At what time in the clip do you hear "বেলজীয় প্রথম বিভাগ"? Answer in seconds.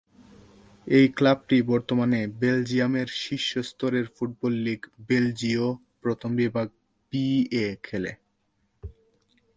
5.07-6.67